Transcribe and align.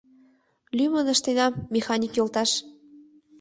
—Лӱмын 0.77 1.07
ыштенам, 1.13 1.53
механик 1.73 2.13
йолташ! 2.15 2.51